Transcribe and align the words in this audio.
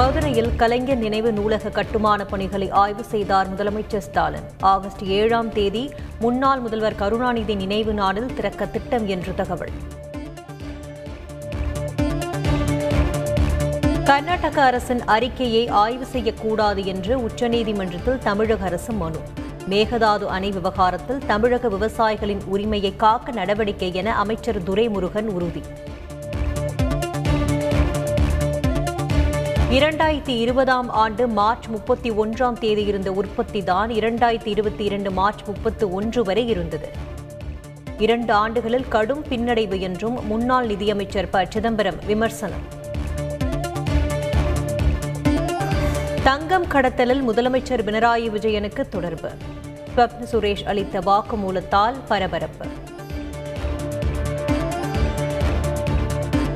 மதுரையில் 0.00 0.56
கலைஞர் 0.56 0.96
நினைவு 0.96 1.32
நூலக 1.32 1.68
கட்டுமான 1.68 2.24
பணிகளை 2.24 2.70
ஆய்வு 2.70 3.04
செய்தார் 3.04 3.48
முதலமைச்சர் 3.54 3.98
ஸ்டாலின். 3.98 4.46
ஆகஸ்ட் 4.60 5.04
ஏழாம் 5.04 5.52
தேதி 5.52 5.90
முன்னாள் 6.18 6.60
முதல்வர் 6.60 6.94
கருணாநிதி 6.94 7.54
நினைவு 7.54 7.92
நாளில் 7.92 8.34
திறக்க 8.34 8.66
திட்டம் 8.66 9.06
என்று 9.06 9.34
தகவல். 9.34 9.70
கர்நாடக 14.04 14.62
அரசின் 14.62 15.04
அறிக்கையை 15.04 15.68
ஆய்வு 15.68 16.04
செய்யக்கூடாது 16.04 16.84
என்று 16.84 17.18
உச்சநீதிமன்றத்தில் 17.18 18.18
தமிழக 18.18 18.64
அரசு 18.64 18.92
மனு. 18.92 19.18
மேகதாது 19.70 20.24
அணை 20.24 20.50
விவகாரத்தில் 20.50 21.22
தமிழக 21.26 21.68
விவசாயிகளின் 21.68 22.44
உரிமையை 22.44 22.96
காக்க 22.96 23.32
நடவடிக்கை 23.32 23.94
என 23.94 24.14
அமைச்சர் 24.14 24.62
துரைமுருகன் 24.62 25.26
உறுதி. 25.26 25.62
இரண்டாயிரத்தி 29.70 30.38
இருபதாம் 30.38 30.88
ஆண்டு 30.88 31.28
மார்ச் 31.28 31.66
முப்பத்தி 31.66 32.10
ஒன்றாம் 32.10 32.58
தேதி 32.58 32.84
இருந்த 32.84 33.12
உற்பத்தி 33.12 33.62
தான் 33.62 33.90
இரண்டாயிரத்தி 33.90 34.46
இருபத்தி 34.46 34.84
இரண்டு 34.84 35.10
மார்ச் 35.10 35.42
முப்பத்து 35.46 35.92
ஒன்று 35.92 36.22
வரை 36.22 36.48
இருந்தது. 36.48 36.88
இரண்டு 37.98 38.32
ஆண்டுகளில் 38.32 38.88
கடும் 38.88 39.24
பின்னடைவு 39.24 39.80
என்றும் 39.80 40.26
முன்னாள் 40.26 40.66
நிதியமைச்சர் 40.66 41.30
ப. 41.30 41.46
சிதம்பரம் 41.48 41.98
விமர்சனம். 42.06 42.78
தங்கம் 46.22 46.66
கடத்தலில் 46.66 47.28
முதலமைச்சர் 47.28 47.84
பினராயி 47.84 48.30
விஜயனுக்கு 48.30 48.88
தொடர்பு. 48.88 49.30
ஸ்வப்ன 49.96 50.26
சுரேஷ் 50.32 50.64
அளித்த 50.64 50.98
வாக்குமூலத்தால் 50.98 51.94
பரபரப்பு. 52.08 52.66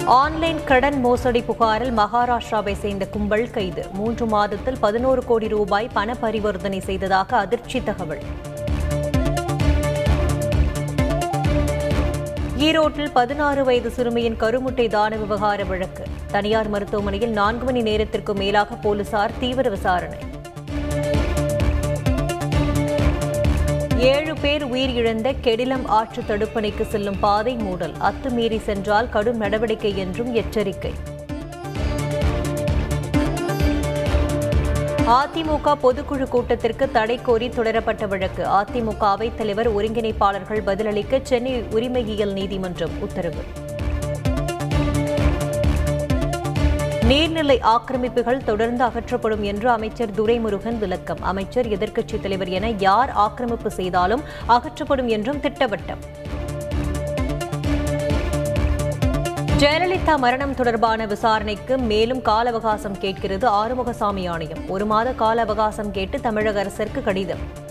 ஆன்லைன் 0.06 0.64
கடன் 0.64 1.00
மோசடி 1.00 1.42
புகாரில் 1.42 1.98
மகாராஷ்டிராவை 1.98 2.72
சேர்ந்த 2.72 3.06
கும்பல் 3.06 3.50
கைது. 3.50 3.86
மூன்று 3.92 4.26
மாதத்தில் 4.26 4.76
பதினோரு 4.80 5.24
கோடி 5.24 5.48
ரூபாய் 5.48 5.90
பண 5.92 6.14
பரிவர்த்தனை 6.14 6.80
செய்ததாக 6.80 7.36
அதிர்ச்சி 7.36 7.82
தகவல். 7.82 8.18
ஈரோட்டில் 12.58 13.10
பதினாறு 13.12 13.64
வயது 13.64 13.90
சிறுமியின் 13.90 14.40
கருமுட்டை 14.40 14.88
தான 14.88 15.16
விவகார 15.16 15.64
வழக்கு. 15.64 16.04
தனியார் 16.30 16.68
மருத்துவமனையில் 16.68 17.30
நான்கு 17.30 17.64
மணி 17.64 17.82
நேரத்திற்கு 17.82 18.34
மேலாக 18.34 18.74
போலீசார் 18.74 19.38
தீவிர 19.38 19.70
விசாரணை. 19.70 20.18
பேர் 24.44 24.66
உயிரிழந்த 24.66 25.34
கெடிலம் 25.42 25.86
ஆற்று 25.86 26.22
தடுப்பணைக்கு 26.22 26.82
செல்லும் 26.82 27.20
பாதை 27.20 27.54
மூடல். 27.54 27.92
அத்துமீறி 27.92 28.58
சென்றால் 28.58 29.08
கடும் 29.08 29.36
நடவடிக்கை 29.36 29.98
என்றும் 29.98 30.34
எச்சரிக்கை. 30.34 30.92
அதிமுக 35.06 35.74
பொதுக்குழு 35.82 36.28
கூட்டத்திற்கு 36.28 36.90
தடை 36.90 37.20
கோரி 37.22 37.48
தொடரப்பட்ட 37.48 38.06
வழக்கு. 38.06 38.44
அதிமுக 38.44 38.98
அவைத் 38.98 39.36
தலைவர் 39.36 39.74
ஒருங்கிணைப்பாளர்கள் 39.74 40.64
பதிலளிக்க 40.66 41.20
சென்னை 41.22 41.62
உரிமையியல் 41.70 42.32
நீதிமன்றம் 42.32 43.00
உத்தரவு. 43.00 43.63
நீர்நிலை 47.08 47.58
ஆக்கிரமிப்புகள் 47.60 48.44
தொடர்ந்து 48.44 48.84
அகற்றப்படும் 48.84 49.40
என்று 49.40 49.70
அமைச்சர் 49.70 50.10
துரைமுருகன் 50.10 50.78
விளக்கம். 50.78 51.22
அமைச்சர் 51.22 51.66
எதிர்க்கட்சித் 51.66 52.20
தலைவர் 52.20 52.48
என 52.48 52.70
யார் 52.70 53.10
ஆக்கிரமிப்பு 53.10 53.70
செய்தாலும் 53.70 54.22
அகற்றப்படும் 54.48 55.06
என்றும் 55.06 55.36
திட்டவட்டம். 55.36 55.98
ஜெயலலிதா 59.58 60.16
மரணம் 60.16 60.54
தொடர்பான 60.54 61.06
விசாரணைக்கு 61.06 61.78
மேலும் 61.78 62.22
கால 62.22 62.48
அவகாசம் 62.48 62.98
கேட்கிறது 62.98 63.48
ஆறுமுகசாமி 63.48 64.28
ஆணையம். 64.28 64.68
ஒரு 64.68 64.86
மாத 64.86 65.12
கால 65.12 65.40
அவகாசம் 65.40 65.90
கேட்டு 65.90 66.20
தமிழக 66.20 66.60
அரசிற்கு 66.60 67.02
கடிதம். 67.02 67.63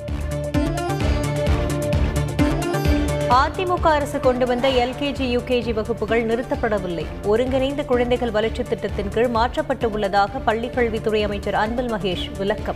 அதிமுக 3.34 3.86
அரசு 3.88 4.20
கொண்டு 4.20 4.46
வந்த 4.46 4.68
எல்கேஜி 4.70 5.38
யுகேஜி 5.38 5.74
வகுப்புகள் 5.74 6.26
நிறுத்தப்படவில்லை. 6.26 7.06
ஒருங்கிணைந்த 7.24 7.84
குழந்தைகள் 7.84 8.32
வளர்ச்சி 8.32 8.64
திட்டத்தின் 8.64 9.10
கீழ் 9.10 9.28
மாற்றப்பட்டு 9.28 9.92
உள்ளதாக 9.92 10.42
பள்ளிக்கல்வித்துறை 10.46 11.24
அமைச்சர் 11.24 11.54
அன்பில் 11.54 11.92
மகேஷ் 11.92 12.38
விளக்கம். 12.38 12.76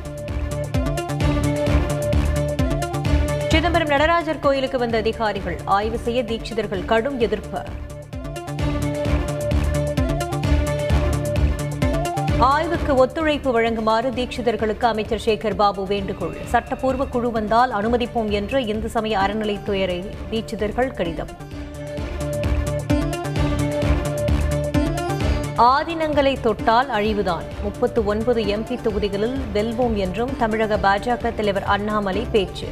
சிதம்பரம் 3.47 3.88
நடராஜர் 3.88 4.40
கோயிலுக்கு 4.40 4.78
வந்த 4.78 4.97
அதிகாரிகள் 4.97 5.57
ஆய்வு 5.66 5.97
செய்ய 5.97 6.23
தீட்சிதர்கள் 6.23 6.85
கடும் 6.85 7.19
எதிர்ப்பு. 7.19 7.62
ஆய்வுக்கு 12.39 12.95
ஒத்துழைப்பு 12.95 13.61
வழங்குமாறு 13.61 14.09
தீட்சிதர்களுக்கு 14.09 14.81
அமைச்சர் 14.81 15.21
சேகர் 15.25 15.55
பாபு 15.55 15.85
வேண்டுகோள். 15.85 16.35
சட்டப்பூர்வ 16.45 17.05
குழு 17.05 17.31
வந்தால் 17.31 17.71
அனுமதிப்போம் 17.71 18.29
என்று 18.29 18.65
இந்து 18.65 18.89
சமய 18.89 19.17
அறநிலைத்துறை 19.17 20.05
தீட்சிதர்கள் 20.31 20.93
கடிதம். 20.93 21.27
ஆதினங்களை 25.57 26.39
தொட்டால் 26.39 26.89
அழிவுதான். 26.89 27.43
முப்பத்து 27.63 28.05
ஒன்பது 28.05 28.41
எம்பி 28.41 28.81
தொகுதிகளில் 28.81 29.37
வெல்வோம் 29.53 29.95
என்றும் 29.95 30.37
தமிழக 30.37 30.77
பாஜக 30.77 31.35
தலைவர் 31.35 31.63
அண்ணாமலை 31.63 32.27
பேச்சு. 32.31 32.67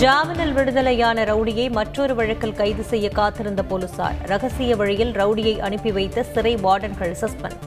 ஜாமீனில் 0.00 0.52
விடுதலையான 0.52 1.24
ரவுடியை 1.24 1.70
மற்றொரு 1.70 2.14
வழக்கில் 2.14 2.54
கைது 2.54 2.82
செய்ய 2.82 3.08
காத்திருந்த 3.08 3.62
போலீசார். 3.62 4.14
ரகசிய 4.26 4.76
வழியில் 4.76 5.12
ரவுடியை 5.12 5.58
அனுப்பி 5.58 5.92
வைத்த 5.92 6.22
சிறை 6.22 6.54
வார்டன்கள் 6.56 7.14
சஸ்பெண்ட். 7.20 7.60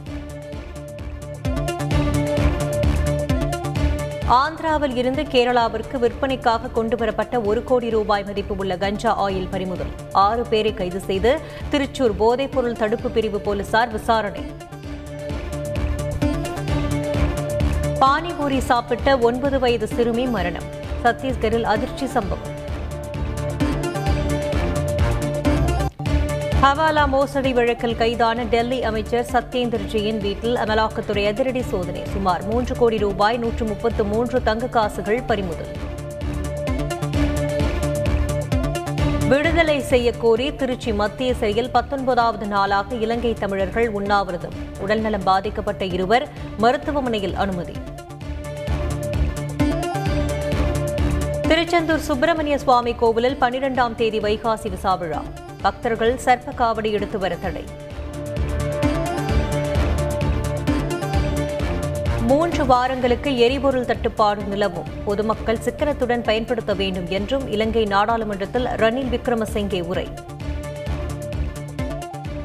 ஆந்திராவில் 4.28 4.96
இருந்து 4.96 5.24
கேரளாவிற்கு 5.24 6.00
விற்பனைக்காக 6.00 6.68
கொண்டுவரப்பட்ட 6.68 7.40
ஒரு 7.40 7.64
கோடி 7.64 7.90
ரூபாய் 7.90 8.24
மதிப்பு 8.24 8.56
உள்ள 8.56 8.78
கஞ்சா 8.78 9.30
ஆயில் 9.30 9.50
பறிமுதல். 9.50 9.94
ஆறு 10.12 10.44
பேரை 10.44 10.74
கைது 10.74 11.00
செய்து 11.00 11.40
திருச்சூர் 11.72 12.16
போதைப்பொருள் 12.20 12.78
தடுப்பு 12.78 13.10
பிரிவு 13.10 13.40
போலீசார் 13.40 13.92
விசாரணை. 13.92 14.46
பானிபூரி 18.00 18.58
சாப்பிட்ட 18.58 19.18
ஒன்பது 19.18 19.60
வயது 19.60 19.88
சிறுமி 19.88 20.26
மரணம். 20.26 20.73
சத்தீஸ்கரில் 21.04 21.64
அதிர்ச்சி 21.64 22.08
சம்பவம். 22.08 22.62
ஹவாலா 26.62 27.08
மோசடி 27.08 27.54
வழக்கில் 27.54 27.96
கைதான 27.96 28.44
டெல்லி 28.44 28.84
அமைச்சர் 28.84 29.26
சத்யேந்தர் 29.32 29.86
ஜியின் 29.92 30.18
வீட்டில் 30.18 30.56
அமலாக்கத்துறை 30.56 31.28
அதிரடி 31.28 31.62
சோதனை. 31.62 32.04
சுமார் 32.14 32.46
மூன்று 32.46 32.76
கோடி 32.76 32.98
ரூபாய் 32.98 33.38
நூற்று 33.38 33.66
முப்பத்து 33.66 34.04
மூன்று 34.04 34.44
தங்க 34.44 34.68
காசுகள் 34.68 35.22
பறிமுதல். 35.22 35.72
விடுதலை 39.28 39.80
செய்யக்கோரி 39.80 40.18
கோரி 40.18 40.56
திருச்சி 40.56 40.94
மத்திய 40.94 41.34
சிறையில் 41.34 41.70
பத்தொன்பதாவது 41.70 42.48
நாளாக 42.48 42.96
இலங்கை 42.96 43.34
தமிழர்கள் 43.34 43.90
உண்ணாவிரதம். 43.90 44.54
உடல்நலம் 44.80 45.24
பாதிக்கப்பட்ட 45.24 45.86
இருவர் 45.86 46.28
மருத்துவமனையில் 46.58 47.36
அனுமதி. 47.36 47.74
திருச்செந்தூர் 51.54 52.00
சுப்பிரமணிய 52.00 52.58
சுவாமி 52.58 52.94
கோவிலில் 52.94 53.38
பனிரெண்டாம் 53.42 53.96
தேதி 53.96 54.20
வைகாசி 54.20 54.70
விசாவிழா 54.76 55.22
பக்தர்கள் 55.62 56.14
சர்ப்ப 56.26 56.54
காவடி 56.58 56.92
எடுத்து 56.92 57.20
வர 57.20 57.36
தடை. 57.36 57.64
மூன்று 62.28 62.66
வாரங்களுக்கு 62.66 63.38
எரிபொருள் 63.38 63.86
தட்டுப்பாடு 63.86 64.44
நிலவும். 64.44 64.90
பொதுமக்கள் 65.06 65.58
சிக்கனத்துடன் 65.58 66.24
பயன்படுத்த 66.24 66.74
வேண்டும் 66.74 67.10
என்றும் 67.10 67.48
இலங்கை 67.48 67.86
நாடாளுமன்றத்தில் 67.86 68.66
ரணில் 68.66 69.12
விக்ரமசிங்கே 69.16 69.82
உரை. 69.82 70.08